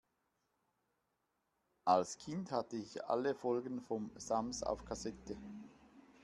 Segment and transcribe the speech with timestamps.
[1.85, 5.37] Als Kind hatte ich alle Folgen vom Sams auf Kassette.